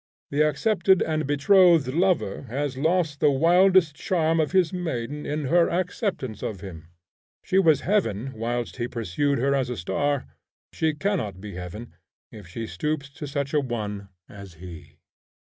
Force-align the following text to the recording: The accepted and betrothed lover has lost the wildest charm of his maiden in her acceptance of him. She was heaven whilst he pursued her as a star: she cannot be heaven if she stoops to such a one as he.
The 0.31 0.41
accepted 0.41 1.03
and 1.03 1.27
betrothed 1.27 1.89
lover 1.93 2.47
has 2.49 2.75
lost 2.75 3.19
the 3.19 3.29
wildest 3.29 3.93
charm 3.95 4.39
of 4.39 4.51
his 4.51 4.73
maiden 4.73 5.27
in 5.27 5.45
her 5.45 5.69
acceptance 5.69 6.41
of 6.41 6.61
him. 6.61 6.87
She 7.43 7.59
was 7.59 7.81
heaven 7.81 8.33
whilst 8.33 8.77
he 8.77 8.87
pursued 8.87 9.37
her 9.37 9.53
as 9.53 9.69
a 9.69 9.77
star: 9.77 10.25
she 10.73 10.95
cannot 10.95 11.39
be 11.39 11.53
heaven 11.53 11.93
if 12.31 12.47
she 12.47 12.65
stoops 12.65 13.11
to 13.11 13.27
such 13.27 13.53
a 13.53 13.59
one 13.61 14.09
as 14.27 14.55
he. 14.55 14.97